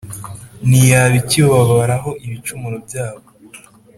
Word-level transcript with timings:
ntiyaba 0.67 1.15
ikibabaraho 1.21 2.09
ibicumuro 2.25 2.75
byabo; 2.85 3.25